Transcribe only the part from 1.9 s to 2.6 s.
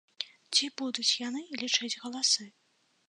галасы?